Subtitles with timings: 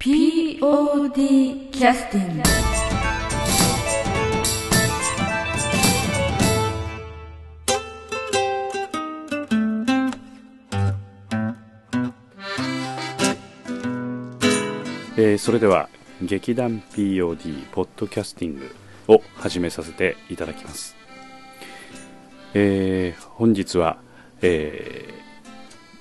[0.00, 2.42] POD キャスティング
[15.18, 15.90] えーそれでは
[16.22, 18.74] 劇団 POD ポッドキャスティング
[19.06, 20.96] を始めさせていただきます、
[22.54, 23.98] えー本日は、
[24.40, 25.29] えー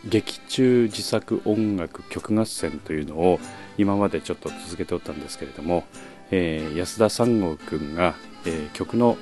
[0.05, 3.39] 劇中自作音楽曲合戦というのを
[3.77, 5.83] 今までちょっと続けておったんですけれども、
[6.32, 8.15] えー安田三郷くんが、
[8.46, 9.18] えー曲の、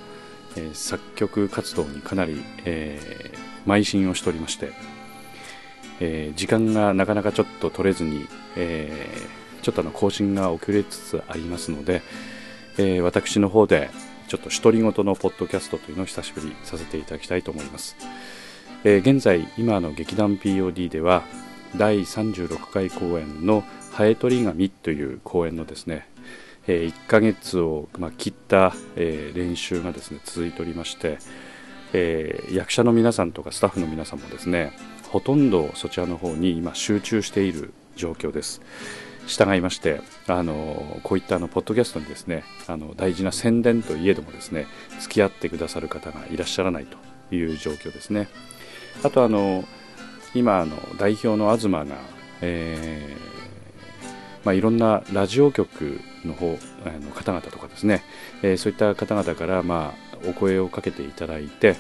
[0.56, 4.72] えー作曲活動にかなり、えー邁進をしておりまして、
[6.00, 12.02] えー時間がなかなかちょっと取れずに、えーちょっとあの更新が遅れつつありますので、
[12.78, 13.90] えー私の方で
[14.28, 17.96] ちょっと独り言のポッドキャストというのを久しぶりにさせていただきたいと思います、
[18.84, 21.24] えー現在今の劇団 POD では
[21.76, 26.08] 第36回公演の「ハエトリ紙」という公演のですね、
[26.68, 31.18] え1ヶ月を、まあ、切った、えー練習がですね続いておりまして、
[31.94, 34.72] えー役者の皆さんとかスタッフの皆さんもですね
[35.10, 38.62] ほとんどそちらの方に今集中している状況です。
[39.26, 44.68] 従いましてあのこういったあのポッドキャストにですねあの大事な宣伝といえどもですね
[45.02, 48.30] 付き合ってくださる方がいらっしゃらないという状況ですね。
[49.04, 49.64] あとあの
[50.34, 51.86] 今あの代表の東が、
[52.42, 53.28] えー
[54.44, 58.04] まあ、いろんなラジオ局の方あの方々とかですね、
[58.42, 61.76] えーそういった方々から、まあ、お声をかけていただいて、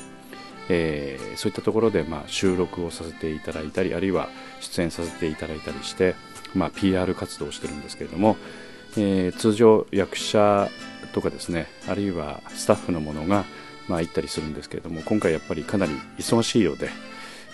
[0.70, 4.30] えーそういったところで、まあ、収録をさせていただいたりあるいは
[4.60, 6.16] 出演させていただいたりして、
[6.56, 8.36] まあ、PR 活動をしてるんですけれども、
[8.98, 10.70] えー通常役者
[11.14, 13.46] とかですねあるいはスタッフのものが、
[13.88, 16.90] まあ、行ったりするんですけれども今回やっぱりかなり忙しいようで、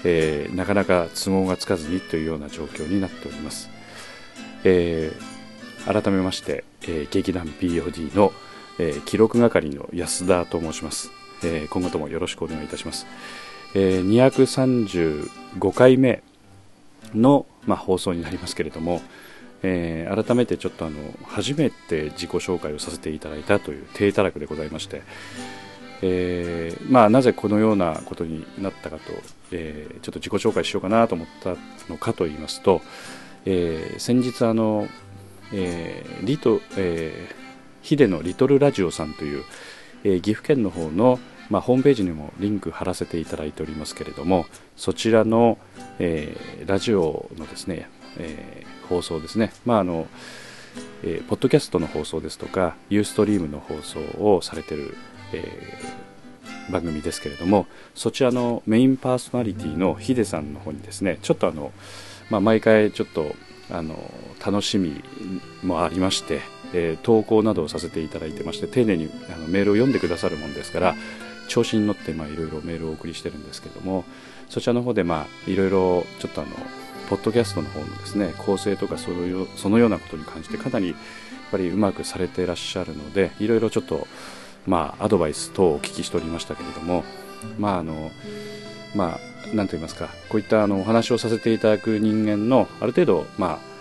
[0.04, 3.70] えーなかなか都合がつかずにというような状況になっております、
[4.64, 5.34] えー
[5.86, 8.32] 改めまして、えー劇団 POD の、
[8.80, 11.12] えー記録係の安田と申します、
[11.44, 13.06] えー今後ともよろしくお願いいたします、
[13.76, 16.24] えー235回目
[17.14, 19.02] の、まあ、放送になりますけれども、
[19.62, 25.02] えー改めてちょっとあの初めて自己紹介をさせていただいたという低たらくでございまして、
[26.06, 29.04] えーまあ、なぜこのようなことになったかと、
[29.54, 31.56] えーちょっと自己紹介しようかなと思った
[31.90, 32.82] のかと言いますと、
[33.46, 34.90] えー先日あの、
[35.54, 37.36] えーリト、えー
[37.82, 39.46] ヒデのリトルラジオさんという、
[40.04, 41.20] えー岐阜県の方の、
[41.50, 45.58] まあ、ホームページにもリンク貼らせていただいておりますけれどもそちらの、
[46.00, 47.88] えーラジオのですね、
[48.18, 50.08] えー放送ですね、まああの
[51.04, 54.98] えーポッドキャストの放送ですとかユーストリームの放送をされている、
[55.34, 56.04] えー
[56.70, 61.72] 番組ですけれどもそちらのメインパーソナリティのヒデさんの方にですねちょっとあの、
[62.30, 63.36] まあ、毎回ちょっと
[63.70, 63.96] あの
[64.46, 65.02] 楽しみ
[65.64, 66.42] もありまして、
[66.74, 70.96] えー投稿などをさせていただいてまして丁寧にあのメールを読んでくださるもんですから
[71.48, 74.06] 調子に乗っていろいろメールをお送りしてるんですけども
[74.50, 75.04] そちらの方で
[75.48, 76.52] いろいろちょっとあの
[77.10, 80.98] ポッドキャストの方のですね構成とかそういうそのようなことに関してかなりやっ
[81.52, 84.08] ぱりうまくされていらっしゃるのでいろいろちょっと
[84.68, 87.04] まあアドバイス等をお聞きしておりましたけれども
[87.58, 88.12] まああの
[88.96, 89.20] ま
[89.52, 93.74] あなんと言いますかこういったあのお話をさせていただく人間のある程度まあ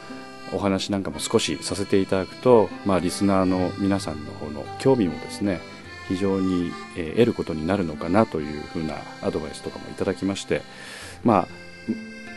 [0.55, 5.61] お話なんかも少しさせていただくと、まあ、リスナーの皆さんの方の興味もですね
[6.09, 10.61] 非常に、え得ることになるのかなというふうなアドバイスとかもいただきまして、
[11.25, 11.49] まあ、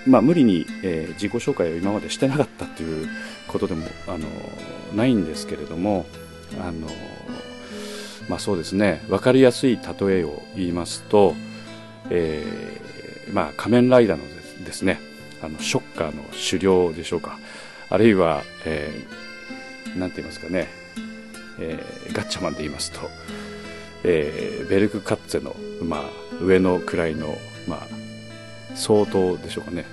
[0.08, 3.10] まあ無理に、え自己紹介を今までしてなかったという
[3.48, 4.28] ことでもあの
[4.96, 6.06] ないんですけれども
[6.62, 6.88] あの、
[8.28, 9.04] まあ、そうですね。
[9.08, 11.36] 分かりやすい例えを言いますと、
[12.10, 14.24] えーまあ、仮面ライダーの
[14.66, 15.00] ですね
[15.42, 17.38] あのショッカーの狩猟でしょうか。
[17.90, 20.68] あるいは、えーなんて言いますかね、
[21.60, 23.10] えーガッチャマンで言いますと、
[24.04, 26.04] えーベルクカッツェの、まあ、
[26.42, 27.38] 上の位の、
[27.68, 27.88] まあ、
[28.76, 29.86] 相当でしょうかね。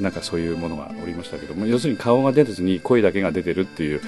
[0.00, 4.00] なんかそういうものがおりましたけども要するに顔が出ずに声だけが出てるっていう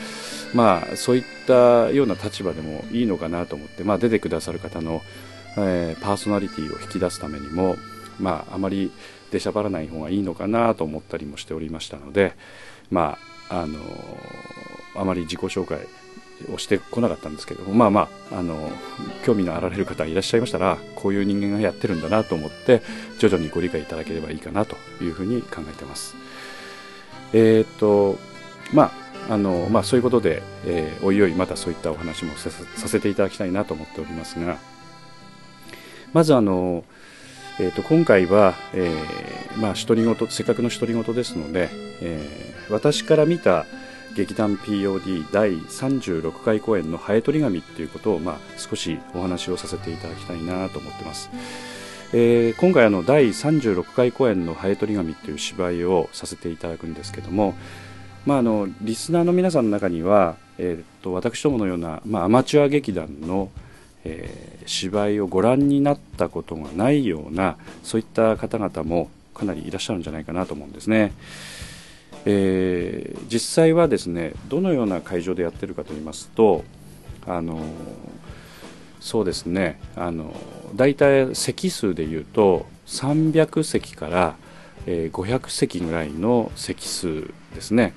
[0.55, 5.03] まあそういったような立場でもいいのかなと思って、まあ、出てくださる方の、
[5.57, 7.77] えーパーソナリティを引き出すためにも、
[8.21, 8.93] まあ、あまり
[9.31, 12.35] 出しゃばらない方がいいのかなと思ったりもしておりましたので、
[12.91, 13.19] ま
[13.49, 13.79] ああの
[14.95, 15.79] あまり自己紹介
[16.53, 18.71] をしてこなかったんですけどまあまああの
[19.25, 22.83] 興味のあられる方がいらっしゃいましたらこういう人間がやってるんだなと思って
[23.19, 26.15] 徐々にご理解いただければいいかなというふうに考えてます。
[27.33, 28.19] えっ、と
[28.73, 34.57] まああのまあ、そういうことで、えーおいおいまたそういったお話もさせさせていただきたいなと思っておりますが
[36.15, 36.83] まずあの、
[37.61, 41.69] えー、と今回は、えーまあ、独り言せっかくの独り言ですので、
[42.01, 43.67] えー私から見た、
[44.15, 51.31] 劇団 POD 第36回公演の「ハエトリ紙」っていうことを、まあ、少しお話をさせていただきたいなと思ってます。
[52.13, 57.55] えー、今回あの第36回公演の「ハエトリ紙」っていう芝居をさせていただくんですけども、
[58.25, 63.51] まあ、あのリスナーの皆さんの中には、えー、と私どものような、まあ、アマチュア劇団の、
[64.05, 71.13] えー、芝居をご覧になったことがないようなそういった方々もかなりいらっしゃるんじゃないかなと思うんですね。
[72.25, 76.65] えー、実際はですねどのような会場でやってるかと言いますと
[77.27, 77.61] あの
[79.01, 80.35] そうですねあの
[80.75, 84.37] 大体席数でいうと300席から、
[84.87, 87.95] えー、500席ぐらいの席数ですね。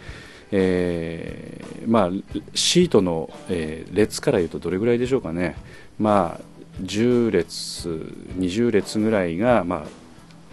[0.53, 2.09] えー、まあ、
[2.53, 5.55] シートの、えー、列からいうとどれぐらいでしょうかね、
[5.97, 7.89] まあ、10列、
[8.37, 9.87] 20列ぐらいが、まあ、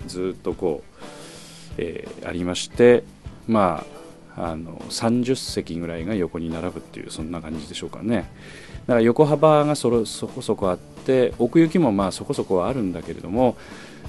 [0.07, 3.03] ずっとこう、えー、ありまして、
[3.49, 3.85] ま
[4.37, 8.31] あ、あの30席ぐらいが横に並ぶっていうそんな感じでしょうかね。
[8.87, 13.57] だから横幅がそそこそこあって奥行きもまあそこそこはあるんだけれども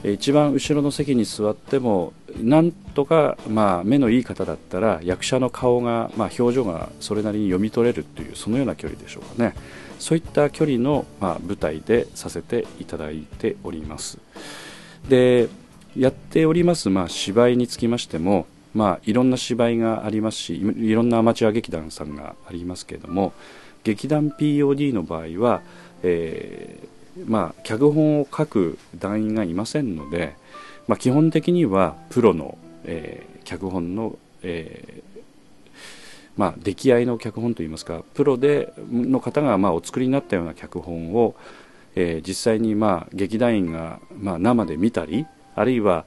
[0.03, 9.55] 一番後ろの席に座ってもなんとかまあ目のいい方だったら役者の顔が、まあ、表情がそれなりに読み取れるというそのような距離でしょうかね。
[9.99, 14.19] そういった距離の、まあ、舞台でさせていただいております。
[15.09, 15.49] で
[15.97, 23.33] やっております、まあ、芝居につきましてもまあ、いろんな芝居がありますしいろんなアマチュア劇団さんがありますけれども
[23.83, 25.61] 劇団 POD の場合は、
[26.03, 30.35] えー、まあ、脚本を書く団員がいませんので、
[30.87, 35.21] まあ、基本的にはプロの、えー、脚本の、えー、
[36.37, 41.35] まあ、出来合いの脚本といいますかプロでの方がまあお作りになったような脚本を、
[41.95, 45.25] えー、実際にまあ劇団員がまあ生で見たり
[45.55, 46.05] あるいは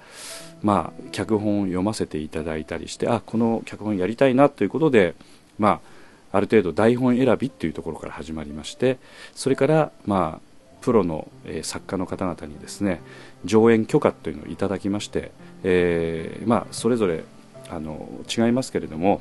[0.63, 5.15] まあ、脚本を読ませていただいたりしてあこの脚本やりたいなということで、
[5.59, 5.81] ま
[6.33, 8.99] あ、ある程度台本選びっていうところから始まりまして
[9.35, 13.01] それから、まあ、プロの、えー、作家の方々にですね
[13.45, 15.33] 上演許可というのをいただきまして、
[15.65, 17.25] えーまあ、それぞれ
[17.69, 19.21] あの違いますけれども、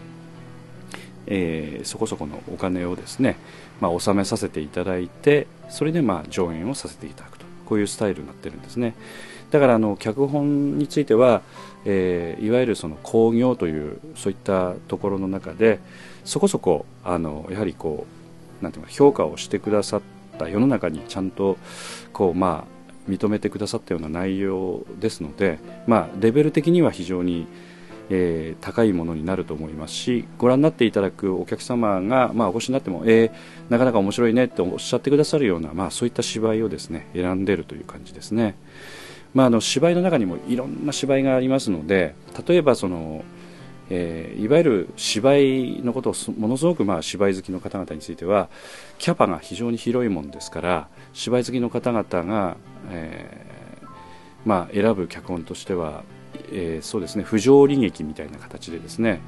[1.28, 3.38] えー、そこそこのお金をですね、
[3.80, 8.94] まあ、納めさせていただいてそれでまあ上演をさせていただくとこういうスタイルになってるんですね。
[9.52, 11.42] だからあの脚本については、
[11.86, 15.80] えー、いわゆるその興行というそういったところの中で
[16.24, 18.08] そこそこあのやはりこ
[18.62, 20.02] うなんていうか評価をしてくださっ
[20.38, 21.58] た世の中にちゃんと
[22.14, 27.48] こうまあ認めてくださったような内容ですので、まあ、レベル的には非常に、
[28.10, 38.56] えー、高いものになると思いますしご覧になっていただくお客様が、まあ、お越しになっても、えー、なかなか面白いねっておっしゃってくださるような、まあ、そういった芝居をですね選んでいるという感じですね。
[39.34, 42.16] まあ、あの芝居の中にもいろんな芝居がありますので
[42.48, 43.24] 例えばその、
[43.90, 48.50] えー、いわゆる芝居のことをものすごくまあ芝居好きの方々については
[48.98, 52.58] キャパが非常に広いもんですから芝居好きの方々が、
[52.90, 53.52] えー
[54.46, 56.04] まあ、選ぶ脚本としては、
[56.52, 59.22] えー、そうですね不条理劇みたいな形でですね、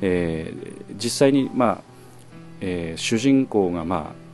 [0.00, 1.82] えー、実際に、まあ
[2.60, 4.30] えー、主人公がまあ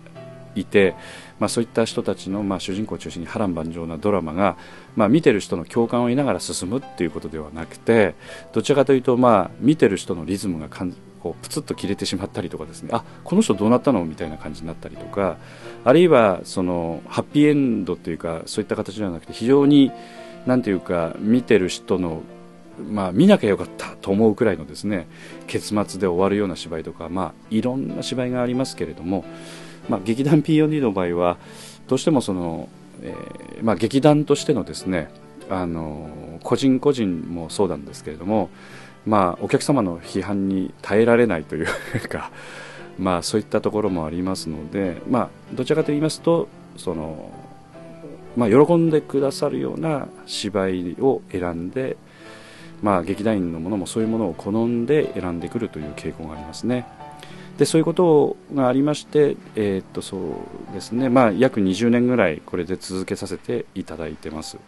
[0.57, 0.95] いて、
[1.39, 4.57] まあ、そういった人たちの、まあ、主人公を中心に波乱万丈なドラマが、
[4.95, 8.15] まあ、見てる人の共感を得ながら進むっていうことではなくて
[8.53, 10.69] どちらかというと、まあ、見てる人のリズムが
[11.23, 15.37] こうプツッと切れてしまったりとかですねあこの人どうなったのみたいな感じになったりとか
[15.85, 19.93] あるいはそのハッピーエンドというかそういった形ではなくて非常に
[20.47, 22.23] なんていうか見てる人の
[22.79, 25.09] まあ、見なきゃよかったと思うくらいのですね
[25.47, 29.25] 結末で終わるような芝居とか、まあ、いろんな芝居がありますけれども、
[29.89, 31.37] まあ、劇団 POD の場合は
[31.89, 32.69] どうしてもその、
[33.03, 35.09] えー、まあ、劇団としてのですね
[35.49, 38.51] あの個人個人もそうなんですけれども、
[39.07, 41.67] まあ、お客様の批判に耐えられないという
[42.09, 42.31] か、
[42.99, 47.31] まあ、そういったところもありますので、まあ、どちらかと言いますとその、
[48.37, 51.97] まあ、喜んでくださるような芝居を選んで、
[52.83, 56.87] まあ、劇団員のものもそういうものを好んで選んでくるという傾向がありますね。
[57.59, 64.59] でそういうことがありまして、えー、っとそうですね、まあ、約20年ぐらいこれで続けさせていただいてます。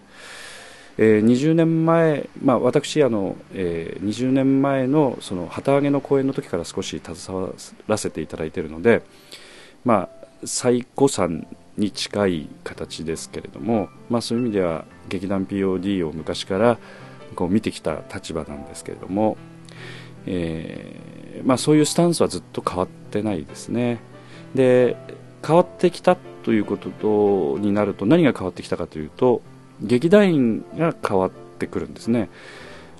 [1.00, 7.50] えー、20年前、まあ、私あの、えー、20年前のその旗揚げの公演の時から少し携わ
[7.86, 9.02] らせていただいているので、
[9.84, 16.78] まあ、最古参に近い形ですけれども、まあ、そういう意味では劇団 POD を昔から
[17.36, 19.36] こう見てきた立場なんですけれども、
[20.26, 24.00] えーまあ、そういうスタンスはずっと変わってないですね。
[24.54, 24.96] で
[25.46, 29.42] 変わってきたということとになると何が変わってきたかというと
[29.82, 32.28] 劇団員が変わってくるんですね。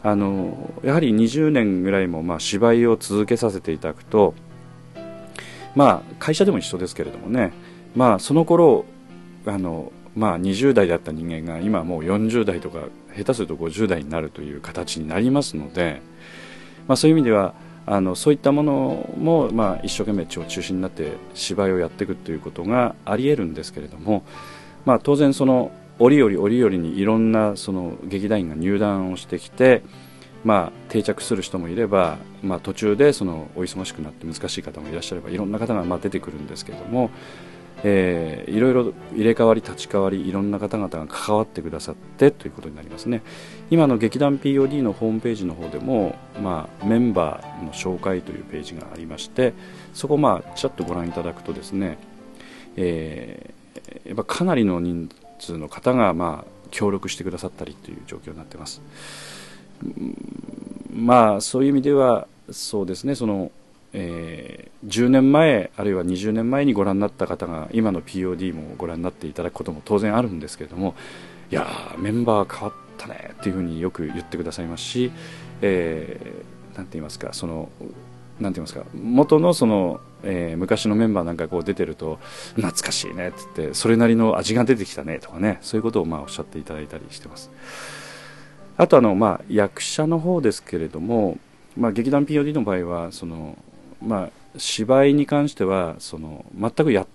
[0.02, 4.34] あのやはり20年ぐらいもまあ芝居を続けさせていただくと
[5.74, 7.52] まあ会社でも一緒ですけれどもね
[7.96, 8.84] まあその頃
[9.44, 12.84] あのまあ20代だった人間が今もう40代とか
[13.16, 16.00] 下手すると50代になるという形になりますので、
[16.86, 17.54] まあ、そういう意味では
[17.90, 24.24] あのそういったものも、まあ、一生懸命中心になって芝居をやっていくということがありえるんですけれども、
[24.84, 29.82] まあ、当然その折々折々にいろんなその劇団員が入団をしてきて、
[30.44, 37.10] まあ、定着する人もいれば、まあ、途中でそのお忙しくなって難しい方もいらっしゃればいろんな方がまあ出てくるんですけれども、
[37.84, 43.22] えー、いろいろ入れ替わり立ち替わりいろんな方々が関わってくださってということになりますね。
[43.70, 49.52] 今の劇団 POD のホームページの方でも、まあ、メンバーの紹介というページがありまして
[49.92, 51.98] そこをまあちょっとご覧いただくとですね、
[52.76, 55.08] えー、やっぱかなりの人
[55.38, 58.80] 数の方がまあ協力してくださったりという状況になっています。
[60.92, 63.52] まあそういう意味ではそうですねその
[63.92, 70.94] えー、10年前あるいは20年前にご覧になった方が今の POD もご覧になっていただくことも当然あるんですけれども
[71.50, 71.66] いや
[71.98, 75.10] メンバー変わったねっていうふうによく言ってくださいますし、
[75.62, 77.70] えー、なんて言いますかその
[78.38, 82.18] なんて言いますか元のその、えー、昔のメンバーなんかこう出てると
[82.54, 87.50] 懐かしいねって言ってそれなりの味が出てきたねとかねそういうことをまあおっしゃっていただいたりしてます。
[88.76, 91.36] あとあの、まあ、役者の方ですけれども、
[91.76, 93.58] まあ、劇団 POD の場合はその
[94.02, 97.06] まあ、芝居に関してはその全くやっ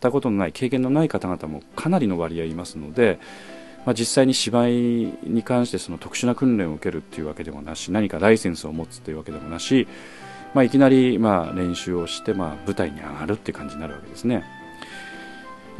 [0.00, 3.18] たことのない経験のない方々もかなりの割合いますので、
[3.84, 4.72] まあ、実際に芝居
[5.24, 9.88] に関してその特殊な訓練を受けるっていうわけでもなし何かライセンスを持つというわけでもなし、
[10.54, 14.44] まあ、いきなりまあ練習をしてまあ舞台に上がるっていう感じになるわけですね。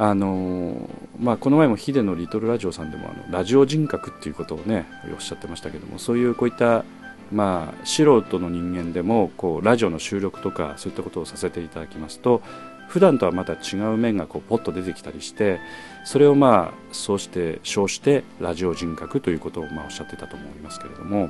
[0.00, 0.88] あの
[1.18, 6.84] まあ、この前もヒデのリトルラジオさんでもあのラジオ人格っていうことをねおっしゃってましたけどもそういうこういった
[7.32, 12.42] まあ、素人の人間でもこうラジオの収録とかそういったことをさせていただきますと
[12.88, 15.60] 普段とはまた違う面がこうポッと出てきたりして
[16.04, 21.28] それをまあそうして称してラジオ人格ということをまあおっしゃってたと思いますけれども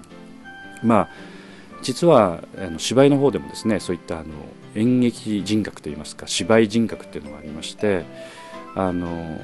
[0.84, 1.08] まあ
[1.82, 4.28] 実はあの芝居の方でもですねそういったあの
[4.74, 8.04] 演劇人格といいますか芝居人格っていうのがありまして
[8.76, 9.38] あの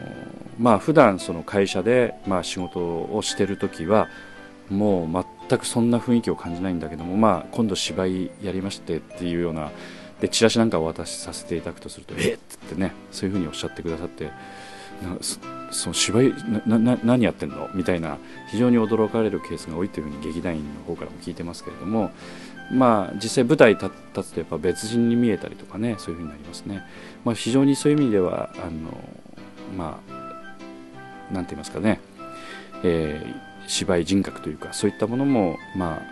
[0.59, 4.09] まあ普段その会社でまあ仕事をしてる時は
[4.71, 5.09] もう
[5.49, 9.71] 全くそんな雰囲気を感じないんだけども、まあ、今度芝居やりましてっていうような
[10.21, 12.37] でチラシなんかを渡しさせていただくとするとえっ？
[12.37, 14.31] ってねそういうふうにおっしゃってくださってな
[15.71, 16.33] その芝居
[16.67, 17.69] な何やってんの？
[17.75, 18.17] みたいな
[18.51, 22.11] 非常に驚かれるケースが多いというふうに劇団員の方からも聞いてますけれども
[22.73, 23.91] まあ実際舞台立
[24.23, 26.83] つとやっぱ別人に見えたりとかねそういうふうになりますね、
[27.25, 28.97] まあ、非常にそういう意味ではあの
[29.77, 32.01] まあなんて言いますかね、
[32.85, 36.03] えー芝居人格というかそういったものも、ま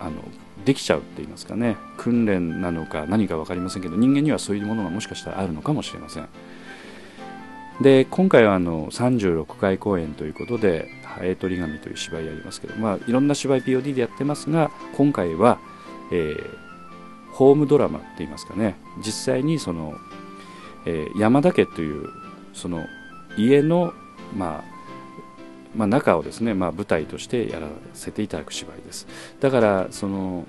[0.00, 0.22] あ、あの
[0.64, 1.76] できちゃうって言いますかね。
[1.96, 6.28] 訓練なのか何か分かりませんけど人間にはそういうものがもしかしたらあるのかもしれません。
[7.80, 15.58] で今回はあの36回公演ということで「ハエ取り紙」という芝居やりますけど、まあ、いろんな芝居 POD でやってますが今回は、
[16.12, 18.76] えー、ホームドラマって言いますかね。
[19.04, 19.94] 実際にその、
[20.86, 22.08] えー、山田家という
[22.52, 22.86] その
[23.36, 23.92] 家の
[24.36, 24.81] まあ
[25.74, 29.06] まあ、中をですね、まあ、舞台としてやらせていただく芝居です。
[29.40, 30.44] だからその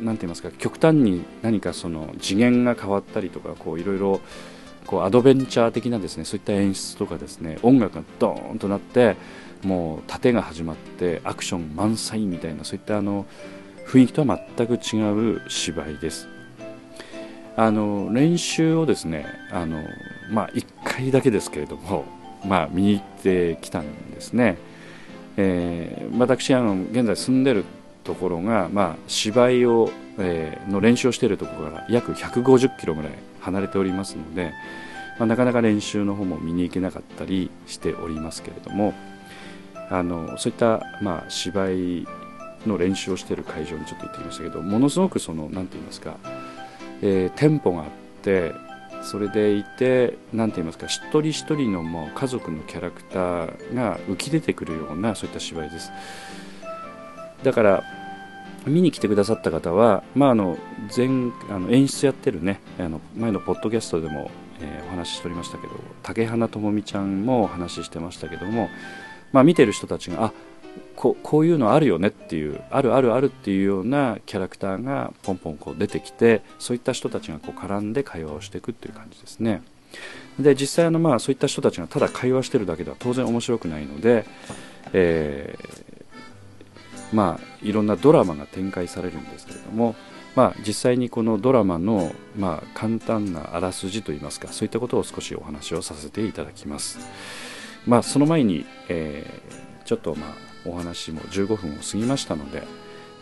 [0.00, 4.20] なんて言いますか極端に何かその次元が変わったりとかこういろいろ
[4.86, 9.16] こうアドベンチャー的なですねそういった演出とかですね音楽がドーンとなって
[9.62, 13.26] もう盾が始まってアクション満載みたいなそういったあの
[13.86, 16.28] 雰囲気とは全く違う芝居です。
[17.54, 19.78] あの練習をですねあの、
[20.30, 22.06] まあ、1回だけですけれども
[22.44, 24.58] まあ、見に行ってきたんですね、
[25.36, 27.64] えー、私あの現在住んでる
[28.04, 34.52] ところが、まあ、芝居を、えー、の練習をしているところから約150キロぐらい離れておりますので、
[35.18, 38.94] まあ、なかなか練習の方も見に行けなかったりしておりますけれども
[39.90, 42.06] あのそういった、まあ、芝居
[42.66, 46.16] の練習をしている会場にちょっと行ってきましたけどものすごくその何て言いますか、
[47.02, 47.88] えー、テンポがあっ
[48.22, 48.52] て
[49.02, 55.90] それでいて何て言いますか一人一人のもう家族のキャラクターが浮き出てくるようなそういった芝居です。
[57.42, 57.84] だから
[58.66, 60.56] 見に来てくださった方は、まあ、あの
[60.96, 61.08] 前
[61.50, 64.30] あの演出やってるねあの前のポッドキャストでも、
[64.60, 68.68] えー、お話ししておりましたけど竹花智美ちゃんもお話ししてましたけども、
[69.32, 70.32] まあ、見てる人たちがあ
[70.96, 79.62] ここういうのあるよねっていうあるあるあるっていうようなキャラクターがポンポンこう出てきてそういった人たちがこう絡んで会話をしていくっていう感じですね。
[80.38, 84.24] で実際のまあそういった人たちがただ会話してるだけでは当然面白くないので、
[84.92, 89.94] えー、まあ、いろんなドラマが展開されるんですけれども、
[90.34, 96.98] まあ、実際にこのドラマの、まあ、簡単なあらすじといいますかそういったことを少しお話をさせていただきます、
[97.86, 102.62] まあ、その前に、えー、ちょっとまあお話も15分を過ぎましたので、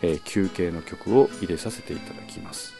[0.01, 2.73] えー、休憩の曲を入れさせていただきます。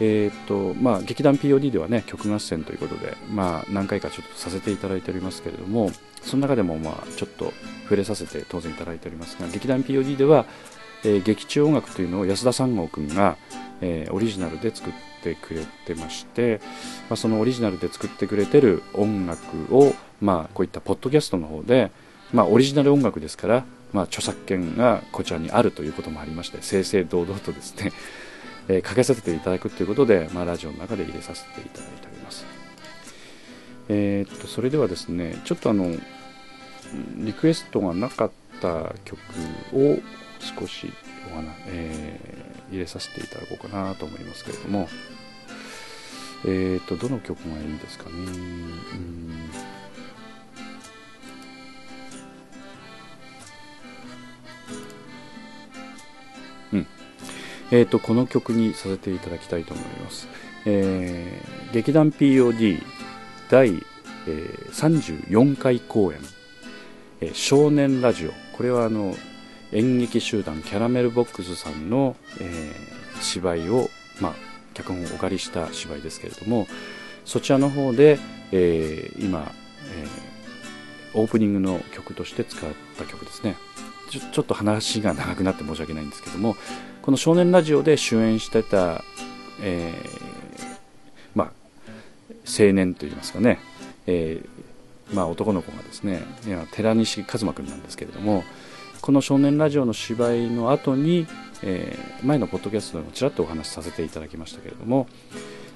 [0.00, 7.52] えーとまあ、劇団 POD ではね曲合戦ということで、まあ、何回かちょっとさせていただいておりますけれどもその中でもまあちょっと
[7.84, 10.46] 触れさせて当然いただいておりますが劇団 POD では
[11.04, 13.36] えー、劇中音楽というのを安田三郷君が、
[13.80, 16.60] えー、オリジナルで作ってくれてまして、
[17.10, 19.42] まあ、そのオリジナルで作ってくれてる音楽
[19.74, 21.90] を、まあ、こういったポッドキャストの方で、
[22.34, 27.92] まあ、オリジナル音楽ですから、まあ、著作権がこちらにあるということもありまして正々堂々とですね、
[28.68, 32.44] えー、かけさせていただくということで、まあ、ラジオの中で入れさせていただいております。
[33.88, 35.94] えー、っとそれではですねちょっとあの
[37.18, 39.18] リクエストがなかった曲
[39.74, 39.98] を
[40.40, 40.90] 少し
[41.30, 44.88] お話、えー、入れさせていただこうかなと思いますけれども、
[46.46, 48.10] えーと、どの曲がいいんですかね？
[48.16, 49.50] うん
[57.70, 60.28] えーと、この曲にさせていただきたいと思います。
[60.66, 62.82] えー、劇団 POD
[63.50, 66.18] 第、えー、34回公演、
[67.20, 68.32] えー、少年ラジオ。
[68.56, 69.14] これはあの
[69.72, 73.90] 演劇集団キャラメルボックスさんの、えー、芝居を、
[74.20, 74.34] まあ、
[74.72, 76.66] 脚本をお借りした芝居ですけれども
[77.24, 78.18] そちらの方で、
[78.52, 79.50] えー、今、
[81.12, 83.56] えー、オープニングの曲として使った曲ですね。
[84.10, 86.56] ちょちょっと話が長くなって申し訳ないんですけども
[87.04, 89.04] この「少年ラジオ」で主演してた、
[89.60, 90.66] えー、
[91.34, 91.52] まあ
[92.46, 93.58] 青年といいますかね、
[94.06, 96.22] えーまあ、男の子がですね
[96.72, 98.42] 寺西一馬君なんですけれども
[99.02, 101.26] この少年ラジオの芝居の後に、
[101.62, 105.06] えー、前のポッドキャストでもちらっとお話しさせていただきましたけれども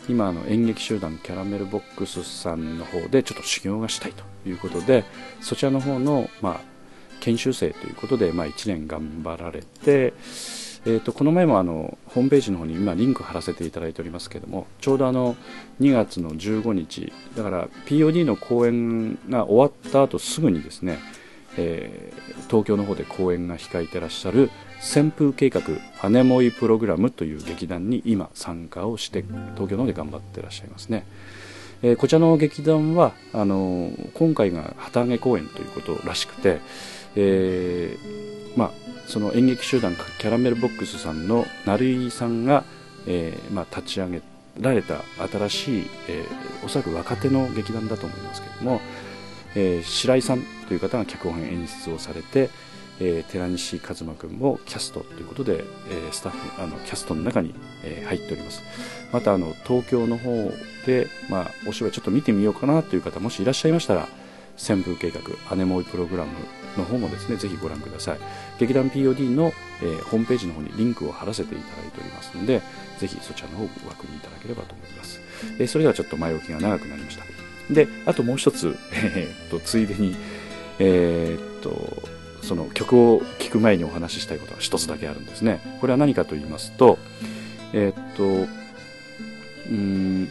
[0.09, 5.05] 今あの演劇集団キャラメルボックスさんの方でちょっと修行がしたいということで
[5.43, 6.61] そちらの方の、まあ、
[7.21, 10.15] 研修生ということで、まあ、1年頑張られて、
[10.87, 15.37] えーと、この前もあのホームページの方に今リンク貼らせていただいておりますけどもちょうどあの
[15.81, 20.99] 2月の15日だから POD の公演が終わった後すぐにですね
[21.59, 25.63] えー、東京の方で公演が控えてらっしゃる旋風計画
[26.01, 31.05] アネモイプログラムという劇団に今参加をして東京の方で頑張ってらっしゃいますね、
[31.83, 36.61] えー、こちらの劇団はあの、今回が旗揚げ公演ということらしくて、
[37.17, 38.71] えー、まあ、
[39.07, 42.65] その演劇集団キャラメルボックスさんの成井さんが、
[43.07, 44.21] えまあ、立ち上げ
[44.61, 45.03] られた
[45.49, 46.25] 新しい、え
[46.65, 48.81] おそらく若手の劇団だと思いますけれども、
[49.55, 52.51] え白井さんという方が脚本演出をされて、
[53.01, 58.63] えー、寺西一馬君もキャストということで、えー、スタッフあのキャストの中に、えー、入っております。
[59.13, 60.51] またあの東京の方
[60.87, 64.09] で、まあ、お芝居ちょっと見てみようかなという方もしいらっしゃいましたら
[64.59, 66.31] 旋風計画アネモイプログラム
[66.77, 68.19] の方もですねぜひご覧ください
[68.59, 72.61] 劇団 POD の、えー、ホームページの方にリンクを貼らせていただいておりますので
[72.99, 75.21] ぜひそちらの方をご確認いただければと思います、
[75.59, 77.25] えー、それではちょっと前置きが長くなりました
[77.73, 80.17] であともう一つ、えー、とついでに
[80.79, 82.03] えー、と
[82.43, 85.61] その曲を聴く前にお話ししたいことは一つだけあるんですね。
[85.81, 86.99] これは何かと言いますと、
[87.73, 88.25] え、っと、
[89.71, 90.31] うん、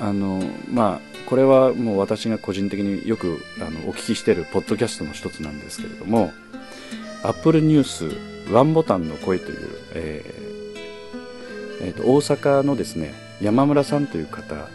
[0.00, 6.32] あの、まあ、これはもう私が個人的によくあのお聞きしているポッドキャストの一つなんですけれども、
[7.22, 13.12] Apple News ワンボタンの声という、えーえー、と大阪のですね、
[13.42, 14.70] 山村さんという方、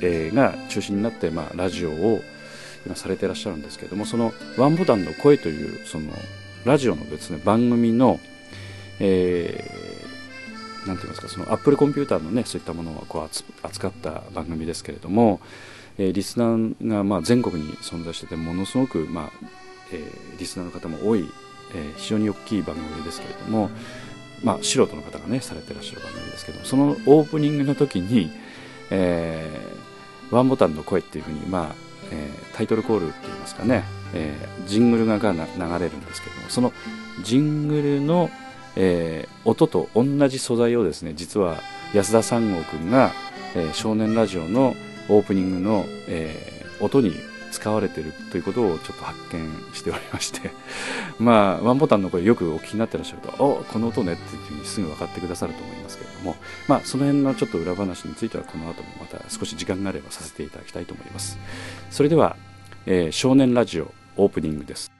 [0.00, 2.22] えー、が中心になって、まあ、ラジオを
[2.86, 6.12] 今されていらっしゃるんですけれどもそのワンボタンの声というその
[6.64, 8.20] ラジオのですね番組の、
[9.00, 15.40] えー、なんて言いますかそのアップルコンピューターのねそういったものをこう扱った番組ですけれども、
[15.98, 19.30] えー、リスナーがまあ全国に存在しててものすごくまあ、
[19.92, 21.28] えー、リスナーの方も多い、
[21.74, 23.70] えー、非常に大きい番組ですけれども、
[24.42, 28.30] まあ、素人の方がねされてらっしゃる番組ですけどそのオープニングの時に、
[28.90, 33.84] えー、ワンボタンの声っていうふうにまあえー、タイトルコールって言いますかね、
[34.14, 35.38] えー、ジングルがが流
[35.78, 36.72] れるんですけどもその
[37.22, 38.30] ジングルの、
[38.76, 41.58] えー、音と同じ素材をですね実は
[41.94, 43.12] 安田三郷君が、
[43.54, 44.74] えー、少年ラジオの
[45.08, 47.14] オープニングの、えー、音に
[47.50, 50.50] 使われているということをちょっと発見しておりまして。
[51.18, 56.36] まあワンボタンの声よくお聞きになってらっしゃるとおこの音ねっていうふうにすぐ分かってくださると思いますけれども。
[56.68, 61.38] まあその辺のちょっと裏話についてはこの後もまた少し時間があればさせていただきたいと思います。
[61.90, 62.36] それでは、
[62.86, 64.97] えー、少年ラジオオープニングです。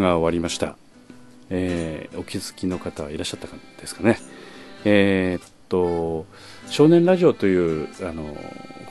[0.00, 0.76] が終わりました、
[1.50, 4.18] えー、お気づきの方はいらっしゃったかですかね。
[4.84, 6.26] えー、っと
[6.68, 8.36] 少年ラジオというあの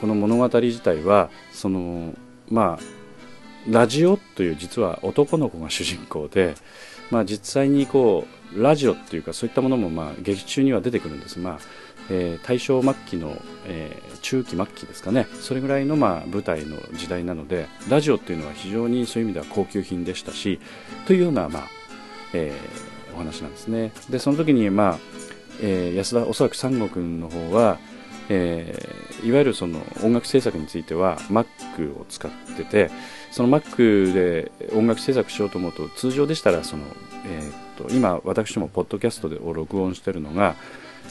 [0.00, 2.14] この物語自体はその
[2.48, 6.54] まあラジオという実は男の子が主人公で、
[7.10, 11.58] まあ、実際にこうラジオっていうかそういったものもまあ劇中には出てくるんです、まあ
[12.08, 13.36] えー、大正末期の、
[13.66, 15.26] えー、中期末期ですかね。
[15.40, 20.60] それぐらいのまあ舞台の時代なのでラジオっていうのは非常にそういう意味では高級品でしたし
[21.06, 21.62] というような、まあ
[22.32, 23.92] えー、お話なんですね。
[24.08, 24.98] でその時に、まあ
[25.60, 27.78] えー、安田おそらく三悟君の方は
[28.32, 32.90] えー、いわゆるその音楽制作については Mac を使ってて
[33.32, 36.84] その Mac で音楽制作しようと思うと通常でしたらその、
[37.26, 40.54] えー、と今私もポッドキャストで録音してるのが、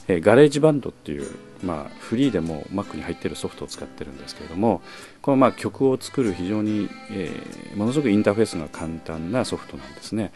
[0.10, 1.30] え、ガレージバンドっていう、
[1.63, 4.82] まあ、フリーでも Mac に入ってるソフトを使ってるんですけれども
[5.22, 10.32] このまあ曲を作る非常に、えー、ものすごくインターフェースが簡単なソフトなんですね。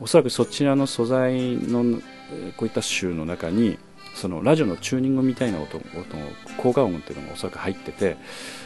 [0.00, 2.00] おそらくそちらの素材の
[2.56, 3.78] こういった集の中に
[4.14, 5.84] そのラジオのチューニングみたいな音音
[6.56, 8.16] 効果音っていうのがおそらく入ってて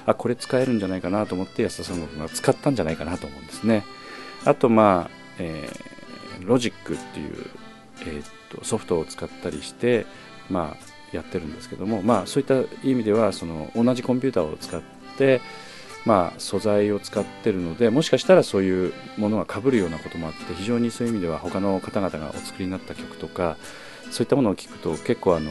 [0.05, 3.85] あこれ使えるんじゃないかなと思って安田さんが使ったんじゃないかなと思うんですね。
[4.45, 7.47] あとまあ、えー、ロジックっていう、
[8.01, 10.05] えー、っとソフトを使ったりして
[10.53, 14.81] まあやってるんですけどもまあそういった意味ではその同じコンピューターを使っ
[15.17, 15.41] て
[16.05, 23.57] まあ、素材を使ってるのでもしかしたらそういうものがかぶるようなこともあって非常にそういう意味では他の方々がお作りになった曲とか
[24.11, 25.51] そういったものを聞くと結構あの、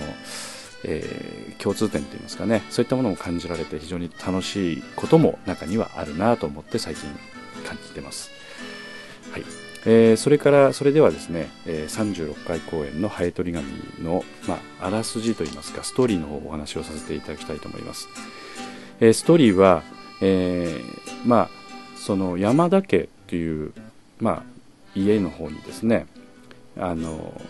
[0.83, 7.09] えー、共通点といいますかねそういったものも感じられて非常に楽しいことも中にはあるなと思って最近
[7.65, 8.29] 感じてます。
[9.31, 13.65] はいえー、それからそれではですね、えー、36回公演の「ハエトリ紙
[14.03, 18.07] の」まあ、あらすじといいますかストーリーの方をお話をさせていただきたいと思います。
[18.99, 19.83] えー、ストーリーは、
[20.21, 20.79] え、
[21.25, 21.49] まあ
[21.95, 23.73] その山田家という、
[24.19, 24.43] まあ、
[24.95, 26.05] 家の方にですね
[26.77, 27.41] あの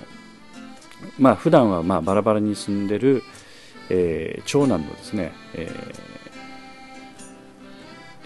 [1.17, 3.23] まあ普段はまあバラバラに住んでる、
[3.89, 6.10] え、長男のですね、えー、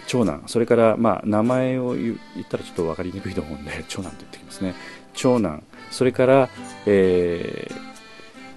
[0.07, 0.43] 長男。
[0.47, 4.75] それからまあ名前を言ったらちょっと分かりにくいと思うんで 長男と言ってきますね。
[5.13, 5.63] 長男。
[5.91, 6.49] それから、
[6.85, 7.75] えー、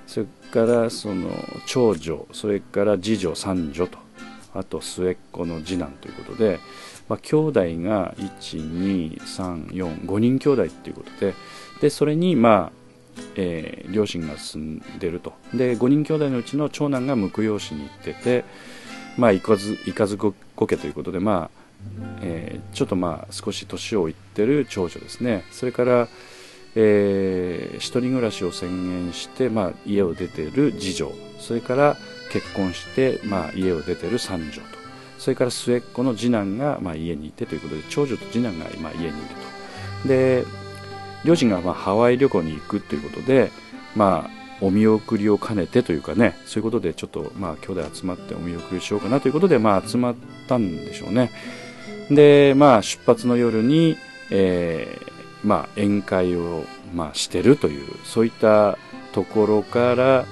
[0.07, 1.31] それからその
[1.67, 2.27] 長女。
[2.33, 3.35] それから次女。
[3.35, 3.99] 三女と。
[4.55, 6.59] あと末っ子の次男ということで、
[7.09, 11.35] まあ、兄弟が12345人兄弟ということで
[11.81, 12.79] でそれにまあ
[13.35, 15.33] えー、両親が住んでると。
[15.55, 18.45] で5人兄弟のうちの長男が婿養子に行ってて
[19.19, 20.33] まあ行かず行かずご
[20.67, 21.69] 家ということでまあ、
[22.23, 25.45] えー、ちょっとまあ少し年をいってる長女ですね。
[25.51, 26.09] それから、
[26.77, 28.69] えー、一人暮らしを宣
[29.05, 31.13] 言して、まあ、家を出てる次女。
[31.41, 31.97] それから
[32.33, 34.63] 結婚して、まあ、家を出てる三女と。
[35.19, 39.13] それから末っ子の次男が、まあ、家にいてということで長女と次男が今家にいる
[40.03, 40.09] と。
[40.09, 40.45] で
[41.25, 43.51] 両親がまあハワイ旅行に行くということで、
[43.97, 50.15] まあ、お見送りを兼ねてというかねそういうことでちょっとまあ兄弟集まってお見送りしようかなということでまあ集まっ
[50.49, 51.31] たんでしょうね。
[52.11, 53.97] でまあ出発の夜に、
[54.31, 58.79] えー、まあ宴会をまあしてるというそういった
[59.13, 60.25] ところから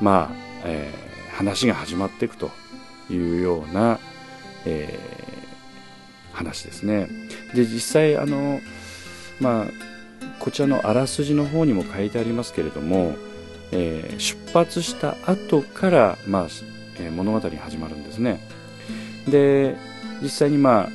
[0.00, 2.50] まあ、えー、話が始まっていくと
[3.10, 3.98] いうような、
[4.66, 7.08] えー、話ですね。
[7.54, 8.60] で実際あの
[9.40, 9.66] まあ
[10.38, 13.16] こちらのあらすじの方にも書いてありますけれども、
[13.72, 16.46] えー、出発した後から、まあ
[16.98, 18.40] えー、物語が始まるんですね。
[19.28, 19.76] で
[20.22, 20.88] 実際にまあ、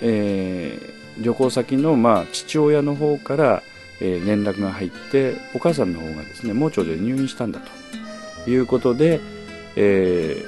[0.00, 3.62] えー、旅行先の、まあ、父親の方から、
[4.00, 7.60] えー、連絡が入ってお母さんの方がですね盲腸で入院したんだ
[8.44, 9.20] ということで、
[9.76, 10.44] え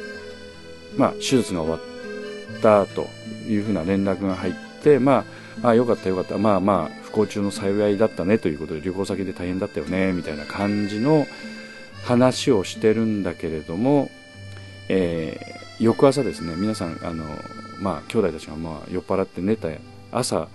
[0.96, 3.08] ーまあ、手術が終わったと
[3.46, 4.52] いうふうな連絡が入っ
[4.82, 5.24] てまあ
[5.62, 6.38] あよかったよかった。
[6.38, 11.26] まあまあ行中の幸いだったねということで旅行先で大変だったよねみたいな感じの
[12.04, 14.10] 話をしてるんだけれども、
[14.88, 17.24] えー、翌朝ですね皆さんあの、
[17.80, 19.68] まあ、兄弟たちがまあ酔っ払って寝た
[20.12, 20.48] 朝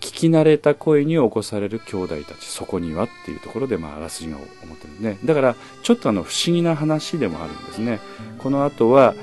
[0.00, 5.18] 聞き慣れた声に起こされる兄弟たちそこにはっていうところで、まあ、あらすじが思ってるんでね。
[5.24, 8.00] だからちょっとあの不思議な話でもあるんですね。
[8.38, 9.14] この後は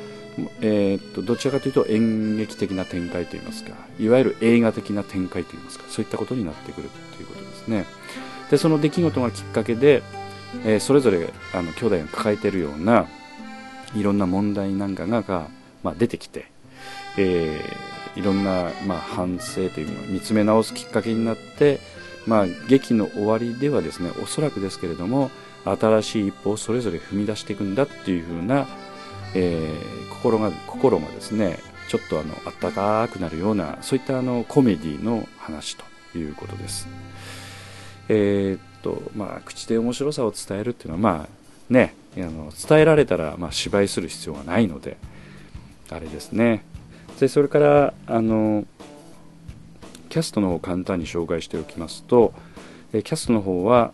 [0.62, 7.86] えー、っとどちらかというと演劇的な展開といいますかいわゆる映画的な展開といいますかそういったことになってくるということですね。
[8.50, 10.04] でその出来事がきっかけで、
[10.65, 13.08] えー、それぞれあの兄弟が抱えているような
[13.96, 15.48] いろんな問題なんかが、
[15.84, 16.46] まあ、出てきて、
[17.17, 21.80] えー、いろんな、まあ、反省というのを見つめ直すきっかけになって、
[22.26, 25.32] まあ、劇の終わりではですねおそらくですけれども
[25.65, 28.67] 新しい一歩をそれぞれ踏み出していくんだっていうふうな
[29.36, 35.78] えー、心が心がですね、ちょっとあのあったかくなるようなそういったあのコメディの話
[36.12, 36.88] ということです。
[38.10, 41.28] えー、っとまあ口で面白さを伝えるっていうのはまあ
[41.69, 44.98] ねあの伝えられたらまあ芝居する必要がないので
[45.89, 46.63] あれですね。
[47.19, 48.65] でそれからあの
[50.10, 52.34] キャストの方を簡単に紹介しておきますと、
[52.93, 53.93] えキャストの方は、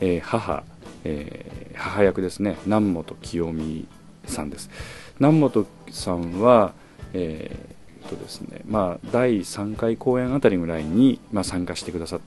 [0.00, 0.64] えー、母、
[1.04, 2.56] えー、母役ですね。
[2.64, 3.86] 南本清美
[4.28, 4.70] さんです。
[5.18, 6.72] 南本さんは、
[7.12, 12.20] えーとですねまあ、第3回公演あたりぐらいに、まあ、参加してくださっ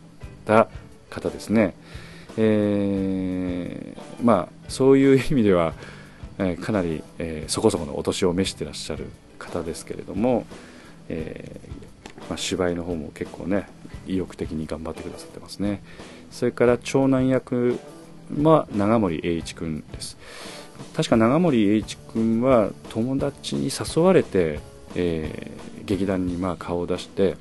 [0.45, 0.69] た
[1.09, 1.73] 方ですね、
[2.37, 5.73] えー、まあ、そういう意味では、
[6.37, 10.45] えー、かなり、えー、そこそこのお年を召してらっしゃる方ですけれども、
[11.09, 11.59] え
[12.29, 13.67] まあ、芝居の方も結構ね
[14.07, 15.83] 意欲的に頑張ってくださってますね。
[16.29, 17.79] それから長男役
[18.41, 20.17] は長森栄一君です。
[20.95, 24.59] 確か長森栄一君は友達に誘われて、
[24.95, 27.35] えー、劇団にまあ顔を出して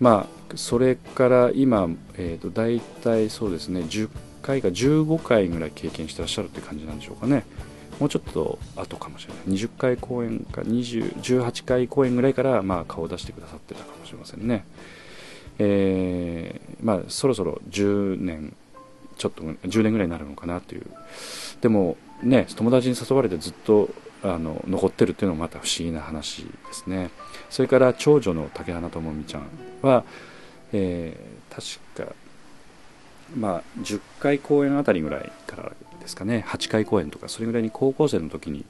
[0.00, 4.08] まあそれから今、えー、と大体そうですね10
[4.42, 7.44] 回か15回ぐらい経験してらっしゃるって感じなんでしょうかね。
[8.00, 9.58] もうちょっと後かもしれない。
[9.58, 14.64] 20回公演か18回公演ぐらいからまあ顔を出してくださってたかもしれませんね、
[15.58, 18.54] えー、まあ、そろそろ10年
[19.16, 20.86] ちょっと10年ぐらいになるのかなという。
[21.60, 23.90] でもね友達に誘われてずっと
[24.22, 27.10] あの残ってるっていうのもまた不思議な話ですね。
[27.50, 29.48] それから長女の竹花智美ちゃん
[29.82, 30.04] は、
[30.72, 31.54] えー、
[31.96, 32.14] 確か
[33.36, 36.44] まあ10回公演あたりぐらいからですかね。
[36.48, 38.64] 8回公演とかそれぐらいに高校生の時に、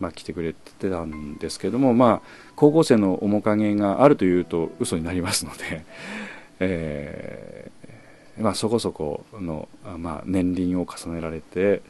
[0.00, 5.84] まあ、来てくれてたんですけども、まあ、高校生の面影があるというと嘘になりますので、
[6.60, 11.82] えー、まあ、そこそこの、まあ、年輪を重ねられて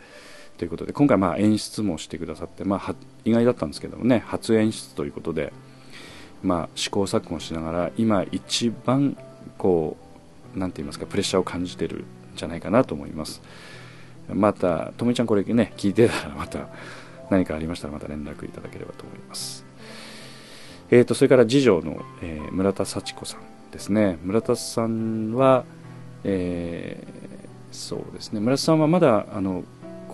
[0.59, 2.94] ということで今回まあ演出もしてくださって、まあ、
[3.25, 5.53] 意外だったんですけどもね初演出ということで、
[6.42, 9.16] まあ、試行錯誤しながら今一番
[9.57, 9.97] こ
[10.55, 12.05] うなんて言いますかプレッシャーを感じてるん
[12.37, 13.40] じゃないかなと思います。
[14.33, 16.68] また、ともみちゃんこれね、聞いてたらまた
[17.31, 19.64] 何かありましたらまた連絡いただければと思います。
[20.90, 24.18] えーと、それから次女の、えー、村田幸子さんですね。
[24.23, 25.64] 村田さんは、
[26.25, 29.64] えー、そうですね、村田さんはまだ、あの、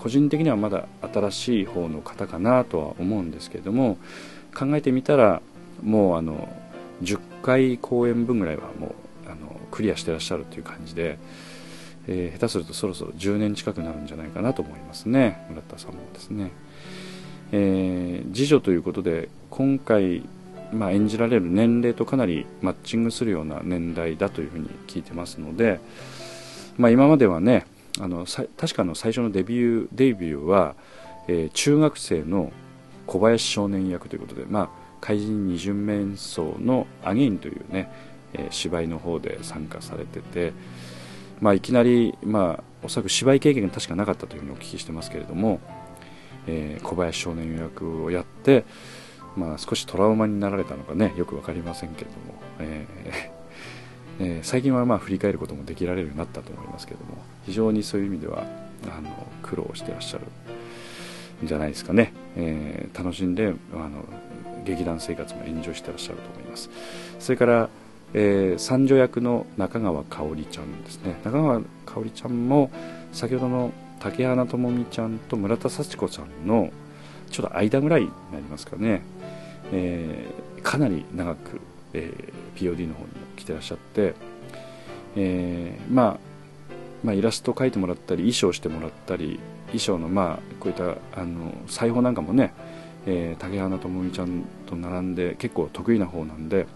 [0.05, 3.97] 個人的にはまだ新しい方の方かなとは思うんですけれども、
[4.55, 5.41] 考えてみたら、
[5.83, 6.55] もうあの、
[7.03, 8.93] 10回公演分ぐらいはもう、
[9.27, 11.19] あの、クリアしてらっしゃるという感じで、
[12.07, 15.47] えー、下手するとそろそろ10年近くなるんじゃないかなと思いますね。
[15.49, 16.53] 村田さんもですね、
[17.53, 20.23] えー、次女ということで今回、
[20.71, 25.81] まあ、演じられる年齢とかなりマッチングするような年代だというふうに聞いてますので、
[26.77, 27.65] まあ、今まではね
[28.01, 28.27] あの
[28.57, 30.75] 確かの最初のデビューデビューは、
[31.29, 32.53] えー、中学生の
[33.07, 34.69] 小林少年役ということで、まあ、
[35.01, 37.91] 怪人二巡目演奏の「アゲイン」というね、
[38.33, 40.53] えー、芝居の方で参加されてて、
[41.41, 45.61] まあ、いきなり、まあ、おそらく芝居経験が確かなかったというふうにお聞きしてますけれども、
[46.47, 48.65] えー、小林少年役をやって、
[49.37, 53.34] まあ、少しトラウマになられたのかねよく分かりませんけれども、えー
[54.21, 58.45] えー、最近はまあ振り返ることもできられるようになったと思いますけども非常にそういう意味では
[58.87, 59.11] あの
[59.43, 60.25] 苦労してらっしゃる
[61.45, 64.05] んじゃないですかね、えー、楽しんであの
[64.65, 66.71] 劇団生活もエンジョイしてらっしゃると思います。
[67.19, 67.69] それから
[68.17, 71.17] えー、三女役の中川香織ちゃんですね。
[71.25, 72.71] 中川香織ちゃんも
[73.13, 76.71] 先ほどの竹花智美ちゃんと村田幸子さんの
[77.31, 79.03] ちょっと間ぐらいになりますかね、
[79.73, 81.61] えー、かなり長く、
[81.93, 84.15] えー、POD の方に来てらっしゃって、
[85.17, 86.19] えー、まあ、
[87.03, 92.55] まあ、イラスト描いてもらったり衣装してもらったり衣装のまあこういったあの裁縫なんかもね、
[93.07, 96.67] えー、竹花智美ちゃんと並んで結構得意な方なんで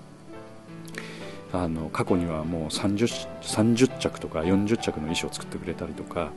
[1.52, 6.30] あの過去にはもう 30, 30着とか40着の衣装を作ってくれたりとか、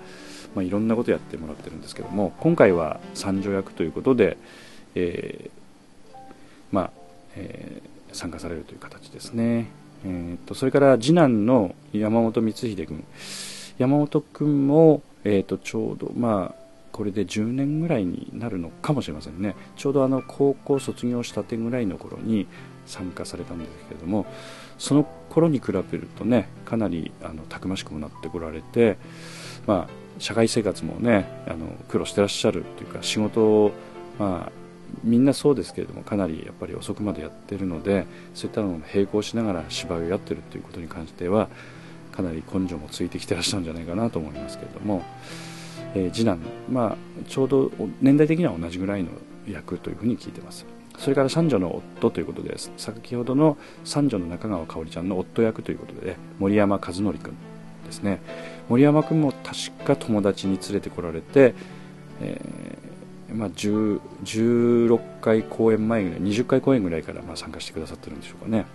[0.56, 4.38] まあ、いろんなことやってもらってるんですけども今回は三女役ということで、
[4.96, 6.18] えー、
[6.72, 6.92] まあ
[7.36, 9.68] えー、参加されるという形ですね、
[10.06, 13.04] えーと、それから次男の山本光秀君。
[13.78, 16.62] 山本君も、えーと、ちょうどまあ
[16.92, 19.56] これで10年ぐらいになるのかもしれませんね。
[19.76, 22.48] ちょうどあの高校卒業したてぐらいの頃に
[22.86, 24.26] 参加されたんですけれども
[24.78, 28.98] その頃に比べるとねかなりあのたくましくもなってこられて、
[29.66, 33.72] まあ、社会生活もねあの苦労してらっしゃるというか仕事を、
[34.20, 34.52] まあ、
[35.04, 41.50] みんなそうですけれどもかなりやっぱり遅くまでやってるのでそういったのを並行しながら芝居をやってるということに関しては
[42.12, 45.04] かなり根性もついてきてらっしゃるんじゃないかなと思いますけれども、
[45.96, 49.10] えー、次男、まあ、ちょうど年代的には同じぐらいの
[49.48, 50.66] 役というふうに聞いてます。
[50.98, 57.34] それから三女の夫ということです先ほどの三女の中川香織ちゃんの夫役ということで森山和則君
[57.86, 58.22] ですね。
[58.70, 61.56] 森山君も確か友達に連れてこられて、
[62.22, 62.91] えー
[63.34, 68.66] まあ、16回公演前ぐらい20回公演ぐらいからまあ参加してくださってるんでしょうかね、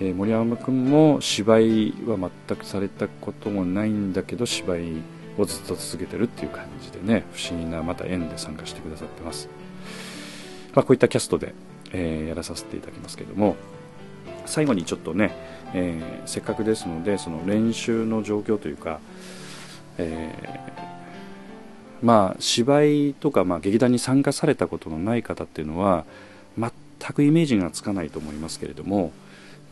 [0.00, 2.16] えー、森山君も芝居は
[2.46, 5.02] 全くされたこともないんだけど芝居
[5.38, 9.48] をずっと続けてるっていう感じでね不思議なまた縁で参加してくださってます、
[10.74, 11.54] まあ、こういったキャストで、
[11.92, 13.56] えー、やらさせていただきますけども
[14.46, 15.34] 最後にちょっとね、
[15.74, 18.98] えー、せっかくですのでその練習の状況というか、
[19.98, 20.97] えー、
[22.02, 26.04] まあ芝居とか、まあ、劇団に参加されたことのない方っていうのは
[26.56, 26.70] 全
[27.12, 29.12] くイメージがつかないと思いますけれども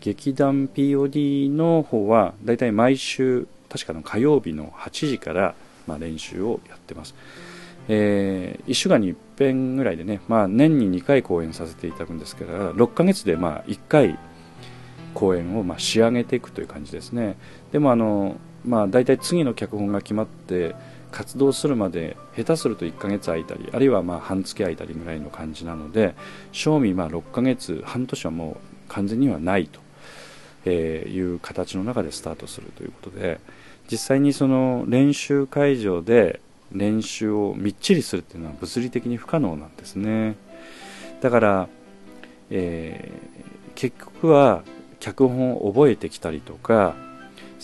[0.00, 5.54] 劇団 POD の方はだいたい毎週確かの火曜日の8時から、
[5.86, 7.14] まあ、練習をやってます、
[7.88, 14.18] えー、1週間に1遍ぐらいでね、まあ、年に2回公演させていただくんですから6ヶ月でまあ1回
[15.14, 17.38] 公演をまあ仕上げていくという感じですね。
[17.72, 18.36] でもあの、
[18.66, 20.76] まあ、大体次の脚本が決まって
[21.12, 26.14] 活動するまで下手すると1ヶ月空いたりあるいはまあ半月空いたりぐらいの感じなので
[26.52, 28.56] 賞味まあ6ヶ月半年はもう
[28.88, 29.80] 完全にはないと
[30.66, 33.40] えいう形の中でスタートするということで
[33.90, 36.40] 実際にその練習会場で
[36.72, 40.34] 練習をみっちりするっていうのは物理的に不可能なんですね。
[41.20, 41.68] だから、
[42.50, 44.62] えー、結局は
[44.98, 46.96] 脚本を覚えてきたりとか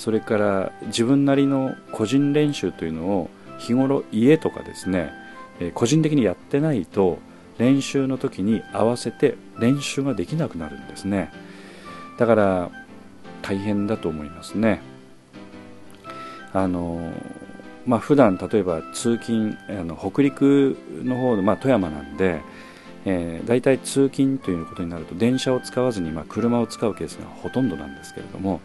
[0.02, 5.12] それから自分なりの個人練習というのを日頃家とかですね、
[5.60, 7.18] え、個人的にやってないと
[7.56, 11.30] 練習の時に合わせて練習ができなくなるんですね
[12.18, 12.70] だから
[13.42, 14.80] 大変だと思いますね。
[16.52, 17.12] あの
[17.86, 22.40] まあ普段例えば通勤あの北陸の方で、まあ、富山なんで、
[23.04, 28.60] えー、大体通勤ということになると電車を使わずに、まあ、車を使うケースがほとんどなんですけれども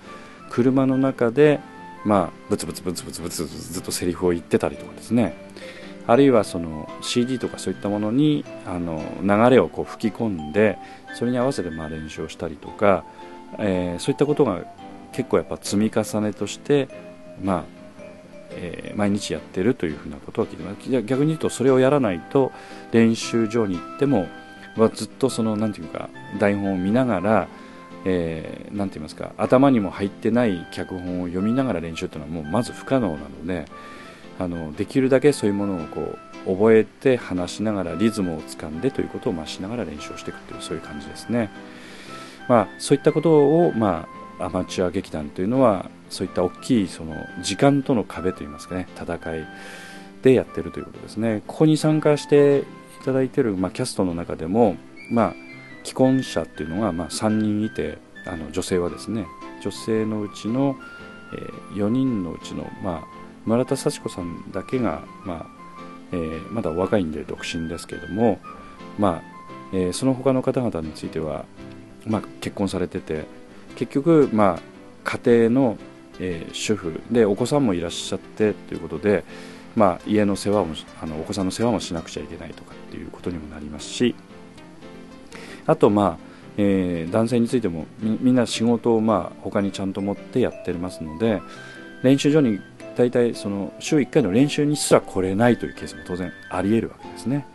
[0.49, 1.59] 車の中で、
[2.05, 5.35] まあ、ブツブツブツブツブツずっとセリフを言ってたりとかですね。
[6.07, 10.77] あるいはその CD とかそういったものにあの流れをこう吹き込んで
[11.19, 13.03] それに合わせてまあ練習をしたりとか
[13.57, 14.65] えー、そういったことが
[15.13, 16.89] 結構やっぱ積み重ねとして、
[17.41, 17.63] まあ
[18.51, 20.89] えー、毎日やってるというふうなことは聞いてます。
[21.03, 22.51] 逆に言うとそれをやらないと
[22.91, 24.27] 練習場に行っても、
[24.75, 27.47] まあ、ずっとそのなんていうか台本を見ながら
[28.05, 33.65] えー、なんて言いますか頭にも入ってない脚本を読みながら練習というのはもうまず不可能なので
[34.39, 36.01] あのできるだけそういうものをこ
[36.45, 41.49] う覚えて話しながらリズムをつかんでということを増しながら練習をしていくというそういう感じですね。
[42.47, 44.07] まあ、そういったことを、ま
[44.39, 49.45] あ、アマチュア劇団というのはそういった大きいその時間との壁といいますかね戦い
[50.21, 52.59] でやってるということですねここに参加して
[53.01, 54.77] いただいている、まあ、キャストの中でも、
[55.11, 55.33] まあ、
[55.87, 59.25] 既婚者っていうのが、まあ、3人いてあの女性はですね
[59.61, 60.75] 女性のうちの、
[61.33, 63.07] えー、4人のうちの、まあ、
[63.45, 65.45] 村田幸子さんだけが、まあ
[66.11, 68.39] えー、まだお若いんで独身ですけれども、
[68.99, 69.21] まあ
[69.73, 71.45] えー、その他の方々については
[72.07, 73.25] まあ、結婚されてて
[73.75, 75.77] 結局、まあ、家庭の、
[76.19, 79.23] えー、主婦でお子さんもいらっしゃってということで、
[79.75, 84.15] まあ、家の世話もあのお子さんの世話もしなくちゃいけないとかっていうことにもなりますし
[85.67, 91.41] あと、まあえー、男性についてもみんな仕事を、まあ、他にちゃんと持ってやってますので
[92.01, 92.59] 練習場に
[92.95, 97.45] 大体その週1回の練習にすら来れないというケースも当然あり得るわけですね。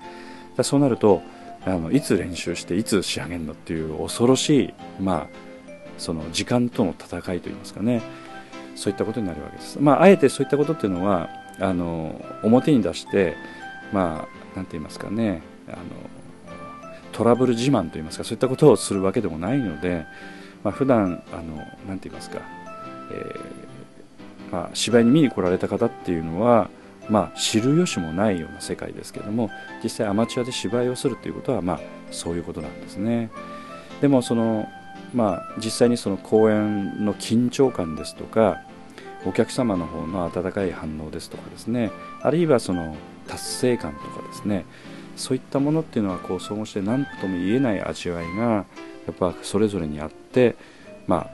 [0.56, 1.20] だそうなると
[1.64, 8.02] あのいつ練習していつ仕上げるのっていう恐ろしい、まあ、その時間との戦いといいますかね。
[8.76, 11.28] そういったことになるわけです、まあ、あえてそういったことっていうのは
[11.60, 13.36] あの表に出して
[13.92, 15.42] まあなんて言いますかね。
[15.68, 15.82] あの
[17.12, 20.04] トラブル自慢といいますかそういったことをするわけでもないので、
[20.64, 21.56] まあ、普段あの
[21.86, 22.40] なんて言いますか、
[23.12, 26.68] えー、まあ、芝居に見に来られた方っていうのは
[27.08, 29.50] まあ、知る由もないような世界ですけども
[29.82, 33.30] 実際アマチュアで芝居をするということは、まあ、そういうことなんですね。
[34.00, 34.68] でもその、
[35.14, 38.62] まあ、実際にその公演の緊張感ですとか
[39.24, 42.96] お客様の方の温かい反応ですとかですねあるいはその
[43.28, 44.64] 達成感とかですね
[45.16, 48.64] そういったものっていうのはこう総合して何とも言えない味わいがや
[49.10, 50.56] っぱそれぞれにあって
[51.06, 51.30] まあ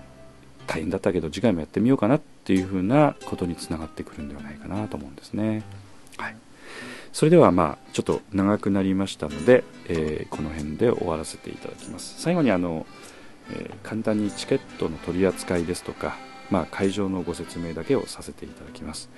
[0.66, 5.62] 大変だったけど次回もやってみようかなっていうふうなことにつながってくるんではないかなと思うんですね。
[6.18, 6.36] はい、
[7.12, 12.20] それではまあちょっと長くなりましたので、えー、この辺で終わらせていただきます。
[12.20, 12.86] 最後にあの、
[13.50, 16.16] えー、簡単にチケットの取り扱いですとか、
[16.50, 19.08] まあ、会場のご説明だけをさせていただきます。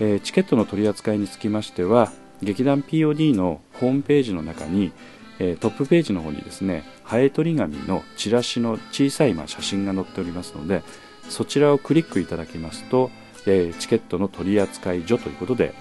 [0.00, 2.12] えー、チケットの取り扱いにつきましては
[2.44, 4.92] 劇団 POD のホームページの中に
[5.38, 10.82] えー、トップページの方にですねハエ取り紙のチラシの小さいまあ写真が載っておりますので
[11.28, 13.10] そちらをクリックいただきますと、
[13.46, 15.74] えー、チケットの取扱所ということで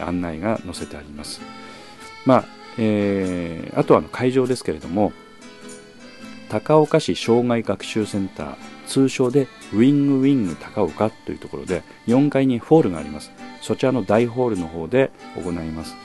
[0.00, 1.40] 案内が載せてあります。
[2.24, 2.44] まあ
[2.78, 5.12] えー、あとはの会場ですけれども
[6.50, 8.56] 高岡市障害学習センター
[8.86, 15.96] 通称でウィングウィング高岡というところで4階にホールがありますそちらの大ホールの方で行います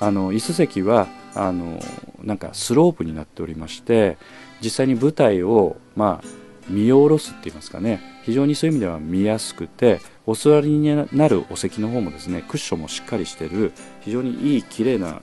[0.00, 1.80] あの椅子席はあの
[2.22, 4.18] なんかスロープになっておりまして
[4.60, 6.28] 実際に舞台をまあ
[6.68, 8.00] 見下ろすって言いますかね。
[8.24, 13.72] 非常にそういう意味では見やすくてお座りになるお席の方もですねクッションもしっかりしている
[14.02, 15.22] 非常にいい綺麗な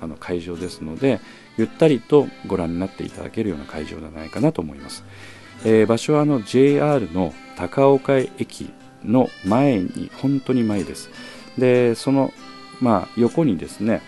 [0.00, 1.18] あの会場ですので
[1.56, 5.02] ゆったりとご覧になっていただけるような会場ではないかなと思います、
[5.64, 8.70] えー、場所はあの JR の高岡駅
[9.04, 11.10] の前に本当に前です。
[11.58, 12.32] でその、
[12.80, 14.02] まあ、横にですね、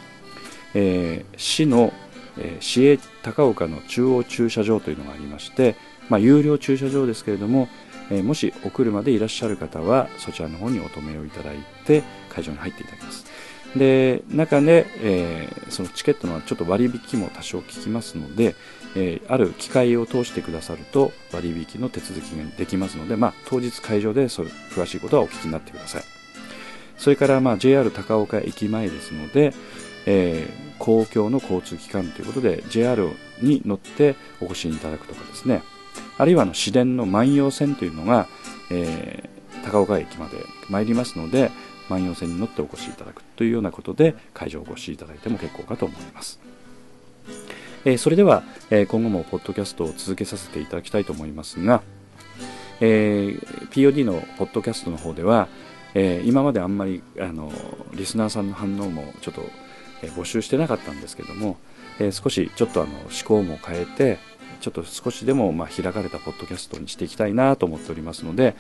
[0.75, 1.93] えー、市の、
[2.39, 5.77] えー、市営高岡の中央駐車場というのがありまして、
[6.09, 7.69] まあ、有料駐車場ですけれども、
[8.11, 13.25] えー、もしお車でいらっしゃる方はそちらの方にお止めをいただいて会場に入っていただきます。
[13.75, 18.55] で中で、えー、そのチケットのちょっと割引も多少効きますので、
[18.95, 26.03] えー、ある機会を通してくださると割引の手続きができますので、まあ、当日会場でそ詳しいことはお聞きになってください。
[26.97, 29.53] それから、まあ、JR 高岡駅前ですので、
[30.07, 33.11] えー、公共の交通機関ということで JR
[33.43, 35.63] に乗ってお越しいただくとかですね
[36.19, 38.29] あるいはあの市電の万葉線というのが、
[38.71, 40.37] えー、高岡駅まで
[40.69, 41.51] 参りますので
[41.89, 46.41] 万葉線に乗ってお越しいただくというようなことで会場をお越しいただいても結構かと思います。
[47.85, 51.83] えー、それでは、えー、今後もポッドキャストを続けさせていただきたいと思いますが、
[52.81, 55.49] えー、POD のポッドキャストの方では、
[55.95, 57.51] え今まであんまりあの
[57.95, 59.43] リスナーさんの反応もちょっと、
[60.03, 61.57] 募集してなかったんですけども、
[61.99, 64.19] え少しちょっとあの思考も変えて
[64.61, 68.55] ちょっと少しでもま開かれたポッドキャストにしていきたいなと思っておりますので、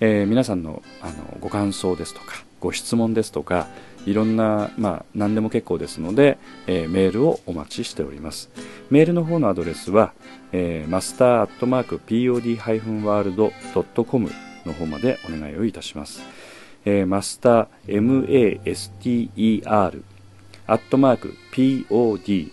[0.00, 3.68] え皆さんのあのご感想ですとかご質問ですとか
[4.06, 8.50] いろんな、まあ、何でも結構ですので、えー、メールをお待ちしております。
[8.90, 10.12] メールの方のアドレスは、
[10.52, 14.30] えー、マスターアットマーク pod-world.com
[14.66, 16.22] の方までお願いをいたします、
[16.84, 20.02] えー、マスター master
[20.66, 22.50] アットマーク pod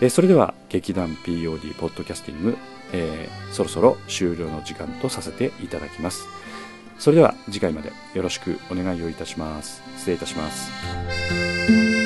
[0.00, 2.56] えそれでは劇団 POD ポッドキャスティング、
[2.92, 6.26] えー、そろそろ終了の時間とさせていただきます。
[6.98, 9.82] それでは次回までよろしくお願いをいたします。
[9.96, 11.97] 失礼いたします。